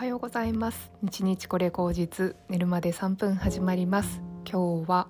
[0.00, 0.90] はようございます。
[1.02, 4.22] 日日これ口実寝るまで3分始まります。
[4.50, 5.08] 今日は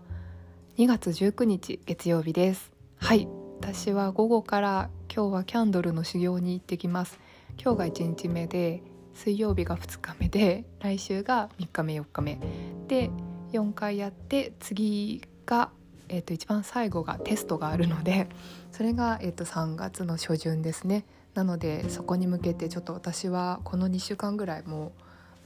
[0.79, 2.72] 2月19日月曜日です。
[2.96, 3.29] はい
[3.61, 7.21] 私は午後から今日はキャンドルの修行に行ってきます。
[7.57, 8.82] 今日が1日目で
[9.14, 12.41] 水曜日が2日目で来週が3日目4日目。
[12.88, 13.12] で
[13.52, 15.70] 4回やって次が
[16.09, 18.29] えー、と一番最後がテストがあるので
[18.72, 21.04] それが、えー、と3月の初旬ですね。
[21.40, 24.93] なのでそこに向けてちょっと私はこの2週間ぐらいもう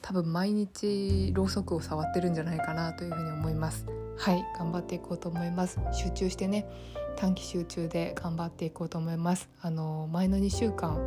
[0.02, 3.86] 多分毎日ろうそくを触ってるんじゃないかなというふうに思います。
[4.16, 5.78] はい頑張っていこうと思います。
[5.92, 6.66] 集中してね
[7.14, 9.48] 短期集中で頑張っていこうと思います。
[9.60, 10.98] あの前の2週間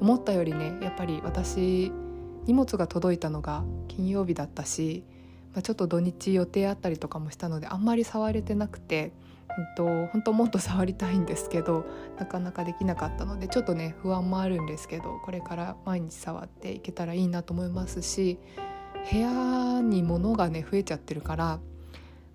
[0.00, 1.92] 思ったよりねやっぱり私
[2.46, 5.04] 荷物が届いたのが金曜日だったし、
[5.52, 9.12] まあ、ちょっと土日予定あったりとかもしたのであんまり触れてなくて
[9.76, 11.86] と本当もっと触りたいんですけど
[12.18, 18.38] なかなかできなかったのでちょっとね不安もあるんですけどこれから毎日触っていけたらいいなと思いますし
[19.10, 21.60] 部屋に物がね増えちゃってるから、ま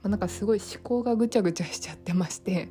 [0.03, 2.69] あ、なんかすごい思考がぐちゃぐちゃしちゃってまして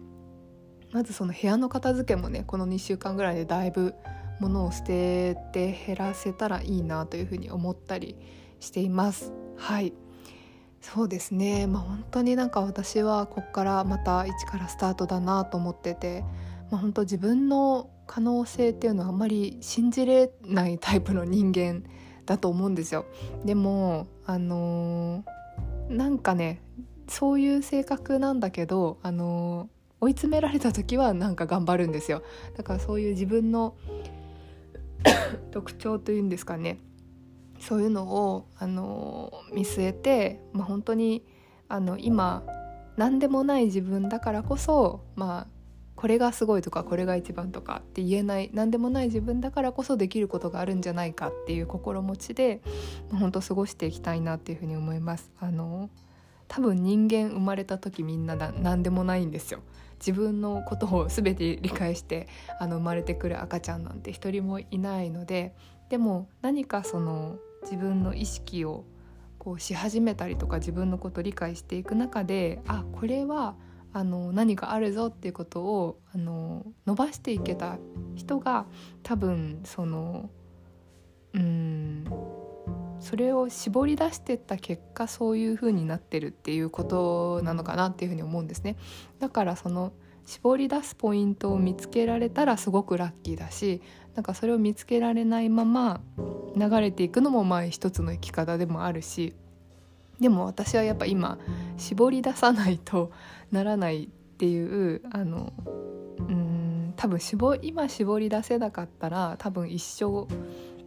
[0.93, 3.95] まずその部屋の片付けもねこの2週間ぐらいでだいぶ
[4.41, 8.17] 物を捨てて減らせたらいいなというふうに思ったり
[8.61, 9.33] しています。
[9.57, 9.93] はい
[10.81, 16.23] そうですねまあ本当になんか私はこっからまた一からスタートだなと思ってて、
[16.71, 21.85] まあ、本当自分の可能性っていうのはあんまり信じれないタイプの人間
[22.27, 23.07] だと思うんですよ。
[23.45, 26.63] でもあのー、なんかね
[27.09, 32.23] そういう性格なんだけど、あのー、追い詰められた時はなんか頑張るんですよ。
[32.57, 33.75] だからそういう自分の
[35.51, 36.79] 特徴というんですかね
[37.61, 41.25] そういうのをあの見据えて、まあ、本当に
[41.69, 42.45] あの今
[42.97, 45.59] 何でもない自分だからこそまあ
[45.99, 52.61] これがすごいとかこれが一番とかって言えない何でもない自分だからこそできることがあるんじゃないかっていう心持ちで
[53.11, 55.33] 本当過ごしていきたいなっていうふうに思います。
[55.41, 55.91] あの
[56.47, 59.61] 多分人間生まれた時みんなだ何でもないんですよ。
[59.99, 62.29] 自分のことを全て理解して
[62.61, 65.57] あの生まれてくる赤ちゃんなんて一人もいないので
[65.89, 67.39] でも何かその
[67.71, 68.85] 自分の意識を
[69.39, 73.57] こうし始めたりとか自分のことを理解していく中であこれは
[73.93, 77.79] あの何かあるぞっていうことをあの伸ばしていけた
[78.15, 78.67] 人が
[79.03, 80.31] 多分その
[81.35, 82.05] うん
[83.01, 88.77] それを絞り出してった結果そういう風になってるっていうことなのかなっていうふうに思うんですね。
[89.21, 89.93] だからその
[90.27, 93.81] 絞り出すポイントを見つけられたらすごくラッキーだし
[94.19, 96.01] なんかそれを見つけられないまま
[96.57, 99.33] 流れていくのもまあ一つの生き方でもあるし
[100.19, 101.39] でも私はやっぱ今
[101.77, 103.13] 絞り出さないと
[103.53, 105.53] ならないっていうあの
[106.19, 110.27] うん多分絞今絞り出せなかったら多分一生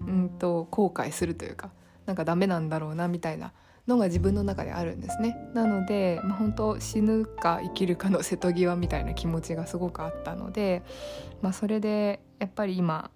[0.05, 1.71] うんと後悔するというか
[2.05, 3.53] なんかダメなんだろうなみたいな
[3.87, 5.37] のが自分の中であるんですね。
[5.53, 10.83] なので、まあ、本当死ぬか生きるかの瀬戸際みたいな気持ちがすごくあったので、
[11.41, 13.09] まあ、それでやっぱり今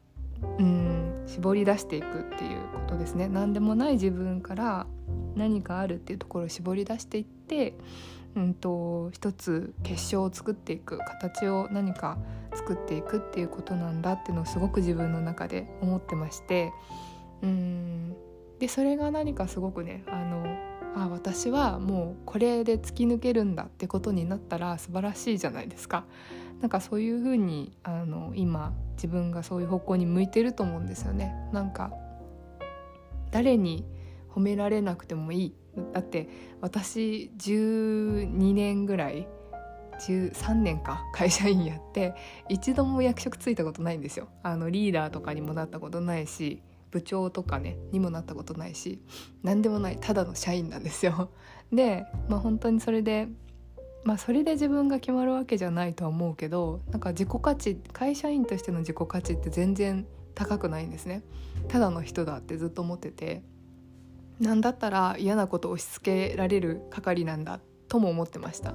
[0.59, 4.88] うん絞り出していくっていうことですね何でもない自分から
[5.35, 7.73] 何かあるっていうところを絞り出していって、
[8.35, 12.18] うんと、一つ結晶を作っていく形を何か
[12.53, 16.72] 作っていくっていうことなんだっていうのをすごく自分の中で思ってまして
[17.41, 18.16] うん
[18.59, 20.45] でそれが何かすごくねあの
[20.95, 26.06] あ私はもうこれで突き抜けるんだってことになったら素晴らしいじゃないですか。
[26.62, 31.34] なんかそういう風にあの今自分がそういう方向に向いてると思うんですよね。
[31.52, 31.92] なんか
[33.32, 33.86] 誰に
[34.34, 35.56] 褒められなくてもいい。
[35.94, 36.30] だって
[36.62, 39.28] 私12年ぐらい
[40.00, 42.16] 13年か会社員やって
[42.50, 44.30] 一度も役職ついたことないんですよ。
[44.44, 46.62] あのリーダーとかにもなったことないし
[46.92, 49.02] 部長とかねにもなったことないし
[49.44, 51.30] 何でもないただの社員なんですよ。
[51.72, 53.28] でまあ本当にそれで
[54.06, 61.24] まあそれで自分が決まるわけじゃないとは思うけどなんか自己価値会社員としての自己価値って全然高くないんですね。
[61.68, 63.44] ただの人だってずっと思ってて。
[64.40, 68.74] 何だったら嫌なことを押し付けられる係なんだとも思ってました。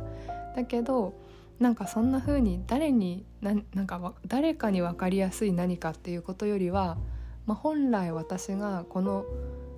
[0.57, 1.15] だけど
[1.59, 6.97] なんかそんな風に誰にななんか誰かに分かりやすい何かっていうことよりは、
[7.47, 9.27] まあ、本来私がこの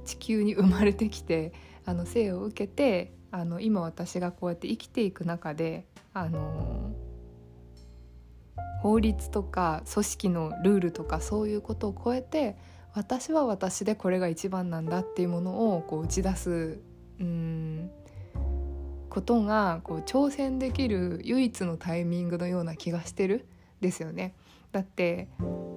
[0.05, 1.53] 地球に生まれてきて
[1.85, 6.93] あの生を受けてあの今私がこうやって生きていく中であの
[8.83, 12.57] 法律とか組織のルールとかそういうことを超えて
[12.95, 16.79] 私は私でこれが一番なんだっていうものをこう打ち出す
[17.21, 17.91] うん
[19.09, 23.47] ことがこう挑戦できる唯一のタイミングのような気がしてる
[23.81, 24.35] ですよね。
[24.73, 25.29] だって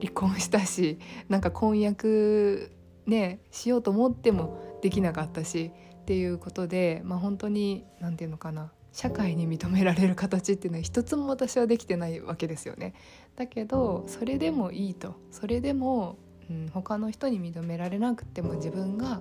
[0.01, 0.99] 離婚したし
[1.29, 2.71] なんか婚約
[3.05, 5.71] ねしようと思ってもできなかったし
[6.05, 12.93] っていうことで、まあ、本当に何て言うのかな社会に認められる形っていうのは一つも私はできてないわけですよね。
[13.35, 19.19] だけどそれでもいいとそれでも、うん、他の人に認められなくても自分が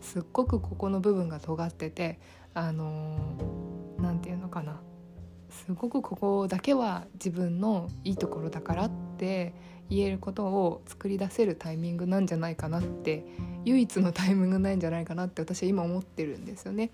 [0.00, 2.20] すっごくここの部分が尖ってて
[2.54, 3.18] あの
[3.98, 4.80] 何、て言うのかな
[5.50, 9.52] すごくここだけは自分のいいところだからって
[9.90, 13.24] 言えることを作り出せるタイミングなんじゃないかなって
[13.64, 16.90] 唯一のタイミングなんじゃないかなって私は今思ってるんですよね。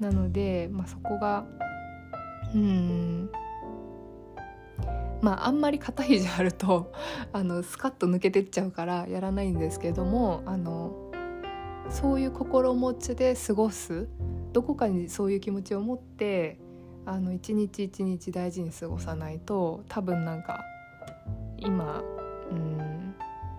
[0.00, 1.44] なので、まあ、そこが
[2.54, 3.30] うん
[5.20, 6.92] まああんまり肩肘張ると
[7.32, 11.10] あのスカッと抜けてっちゃうからやらないんですけどもあの
[11.90, 14.08] そういう心持ちで過ごす
[14.52, 16.58] どこかにそういう気持ちを持って
[17.04, 20.62] あの一日一日大事に過ごさないと多分なんか
[21.58, 22.02] 今
[22.50, 23.14] うん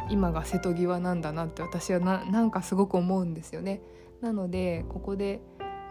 [0.10, 3.82] 今が瀬戸際なんだなって私はなんかすごく思うんですよね。
[4.22, 5.40] なのでここで、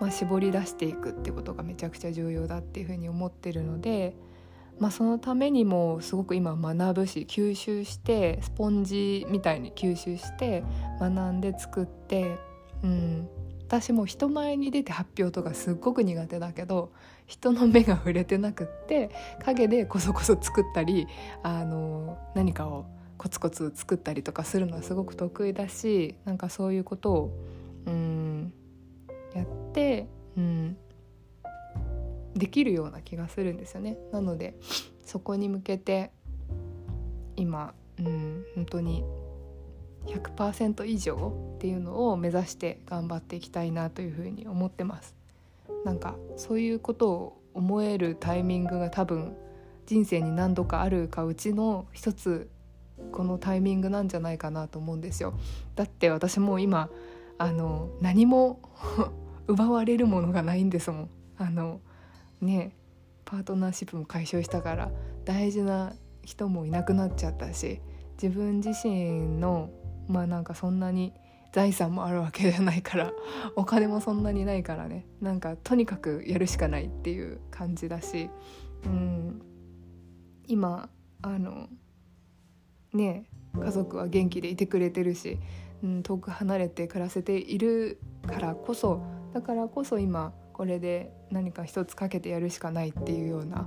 [0.00, 4.16] まあ、絞り出していくってことがめちゃくちゃ重要だっていうふうに思ってるので、
[4.78, 10.62] まあ、そのためにもすごく今学ぶし吸収してスポンジみたいに吸収して
[11.00, 12.36] 学んで作って、
[12.82, 13.28] うん、
[13.66, 16.92] 私も人前に出て発表とかすっごく苦手だけど
[17.28, 19.10] 人の目が触れてなくって
[19.44, 21.06] 影でこそこそ作ったり
[21.42, 22.86] あの何かを
[23.18, 27.30] コツコツ作ったりとかするのはすごく得意だしなんかそういうことを
[27.86, 28.52] うん
[29.34, 30.76] やってうん
[32.34, 33.98] できるような気がするんですよね。
[34.10, 34.54] なので
[35.04, 36.12] そこに向けて
[37.36, 39.04] 今うん本当に
[40.06, 45.17] 100%以上っていうのを目指して頑張っていきたいなというふうに思ってます。
[45.88, 49.34] なんかそういうことを思えるタイミングが多分
[49.86, 52.50] 人生に何度かあるかうちの一つ
[53.10, 55.32] このタイミングなんじゃないかなと思うんですよ。
[55.76, 56.90] だって私も今
[57.38, 58.60] あの何も
[59.48, 61.10] 奪われるものがないんですもん。
[61.38, 61.80] あの
[62.42, 62.76] ね
[63.24, 64.90] パートナーシップも解消したから
[65.24, 67.80] 大事な人もいなくなっちゃったし
[68.22, 69.70] 自分自身の
[70.06, 71.14] まあなんかそんなに
[71.52, 73.12] 財産もあるわけじゃないから
[73.56, 75.06] お金もそんなにないからね。
[75.20, 78.30] なんかとにかくやるしかないっていう感じだし、
[78.84, 79.42] うん、
[80.46, 80.88] 今
[81.22, 81.68] あの
[82.92, 83.24] ね
[83.58, 85.38] 家族は元気でいてくれてるし、
[85.82, 89.02] うん、遠く離れて暮らせているからこそ
[89.32, 93.66] だからこそ今これで何か一つかけてやるしかないっていうような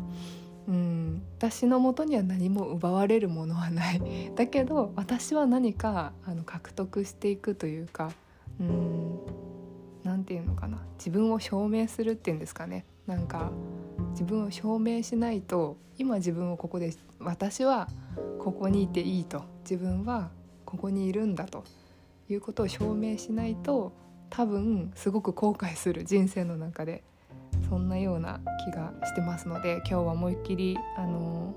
[0.68, 4.02] うん、私のもとには何も奪われるものはない。
[4.36, 8.12] だけど私は何かあの獲得していくというか
[8.60, 9.20] うん
[10.04, 10.84] 何て言うのかな。
[10.98, 12.86] 自分を証明するっていうんですかね。
[13.08, 13.52] なんか
[14.12, 17.88] 自分を証明しないと今自分をここで私は
[18.40, 19.44] ここにいていいと。
[19.64, 20.32] 自分は
[20.66, 21.64] ここにいるんだと。
[22.34, 23.92] いうことを証明しないと
[24.30, 26.04] 多分すごく後悔する。
[26.04, 27.04] 人生の中で
[27.72, 31.56] そんなような気がしてますので今日は思いっきりあの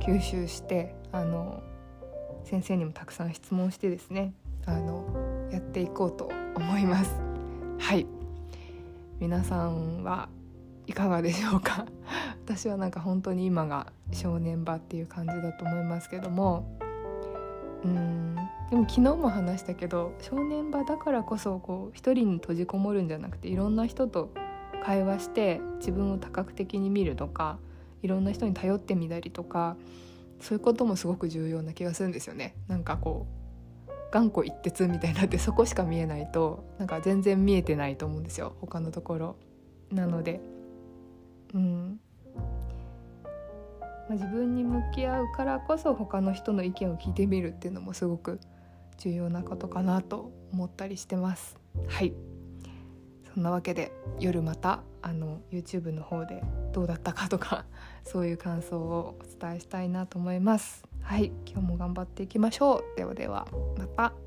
[0.00, 1.62] 吸収してあの
[2.42, 4.34] 先生にもたくさん質問してですね
[4.64, 5.04] あの
[5.52, 7.14] やっていこうと思います。
[7.78, 8.08] はい。
[9.20, 10.28] 皆さんは
[10.88, 11.86] いかがでしょうか？
[12.44, 16.66] 私はなんか本当に今が正念場っていう感じだと思いますけども。
[17.84, 18.34] うん。
[18.68, 24.30] でも昨日も話したけど正念場だからこそこう一人に閉じこもるんじゃなくていろんな人と
[24.76, 27.58] 会話して自分を多角的に見るとか
[28.02, 29.76] いろんな人に頼ってみたりとか
[30.40, 32.54] そういうこともすごく重要な気がするんですよね。
[32.68, 33.26] なんかこ
[33.88, 39.36] う頑固一徹みたいになってそこしか見えないとなんか全然見えてないと思うんですよ他のところ。
[39.90, 40.40] なので
[41.54, 42.00] うん
[44.08, 48.40] まあ、自分に向き合うからこそ他の人の意見を聞いてみるっていうのもすごく
[48.98, 51.56] 重要なことかなと思ったりしてます。
[51.88, 52.35] はい
[53.36, 57.66] そんなわけで夜またあの YouTube の方でどうだったかとか
[58.02, 60.86] そういう感想をお伝えしたいなと思います。
[61.02, 64.25] はい今日も頑張っていきましょうではではまた。